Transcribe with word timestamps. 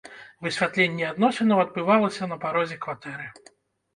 Высвятленне 0.45 1.05
адносінаў 1.09 1.61
адбывалася 1.65 2.29
на 2.31 2.37
парозе 2.45 2.79
кватэры. 2.87 3.27